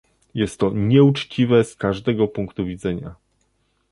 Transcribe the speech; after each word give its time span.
Jest 0.33 0.57
to 0.59 0.71
nieuczciwe 0.73 1.63
z 1.63 1.75
każdego 1.75 2.27
punktu 2.27 2.65
widzenia 2.65 3.15